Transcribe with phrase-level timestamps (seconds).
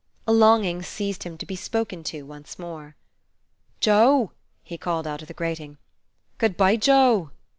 [0.25, 2.95] A longing seized him to be spoken to once more.
[3.79, 4.31] "Joe!"
[4.63, 5.77] he called, out of the grating.
[6.39, 7.29] "Good bye, Joe!"